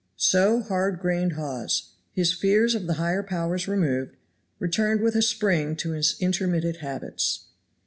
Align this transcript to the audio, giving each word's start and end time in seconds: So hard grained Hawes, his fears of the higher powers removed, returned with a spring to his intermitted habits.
So 0.17 0.61
hard 0.61 0.99
grained 0.99 1.33
Hawes, 1.33 1.91
his 2.11 2.33
fears 2.33 2.73
of 2.73 2.87
the 2.87 2.95
higher 2.95 3.21
powers 3.21 3.67
removed, 3.67 4.15
returned 4.57 5.01
with 5.01 5.15
a 5.15 5.21
spring 5.21 5.75
to 5.75 5.91
his 5.91 6.15
intermitted 6.19 6.77
habits. 6.77 7.49